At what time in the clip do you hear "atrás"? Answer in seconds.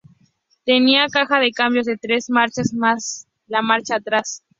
3.97-4.43